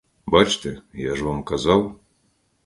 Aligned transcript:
Бачте, 0.25 0.81
я 0.93 1.15
ж 1.15 1.23
вам 1.23 1.43
казав! 1.43 1.99